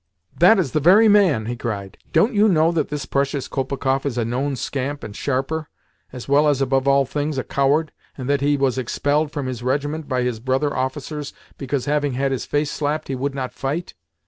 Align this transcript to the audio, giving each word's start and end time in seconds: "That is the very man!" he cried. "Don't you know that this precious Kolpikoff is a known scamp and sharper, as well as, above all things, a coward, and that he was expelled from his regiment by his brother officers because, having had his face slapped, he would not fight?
"That 0.39 0.57
is 0.57 0.71
the 0.71 0.79
very 0.79 1.07
man!" 1.07 1.45
he 1.45 1.55
cried. 1.55 1.95
"Don't 2.11 2.33
you 2.33 2.47
know 2.49 2.71
that 2.71 2.87
this 2.89 3.05
precious 3.05 3.47
Kolpikoff 3.47 4.03
is 4.03 4.17
a 4.17 4.25
known 4.25 4.55
scamp 4.55 5.03
and 5.03 5.15
sharper, 5.15 5.69
as 6.11 6.27
well 6.27 6.47
as, 6.47 6.59
above 6.59 6.87
all 6.87 7.05
things, 7.05 7.37
a 7.37 7.43
coward, 7.43 7.91
and 8.17 8.27
that 8.27 8.41
he 8.41 8.57
was 8.57 8.79
expelled 8.79 9.31
from 9.31 9.45
his 9.45 9.61
regiment 9.61 10.09
by 10.09 10.23
his 10.23 10.39
brother 10.39 10.75
officers 10.75 11.33
because, 11.59 11.85
having 11.85 12.13
had 12.13 12.31
his 12.31 12.47
face 12.47 12.71
slapped, 12.71 13.09
he 13.09 13.15
would 13.15 13.35
not 13.35 13.53
fight? 13.53 13.93